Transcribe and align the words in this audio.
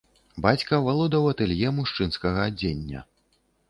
Бацька 0.45 0.79
валодаў 0.87 1.29
атэлье 1.33 1.69
мужчынскага 1.79 2.39
адзення. 2.51 3.09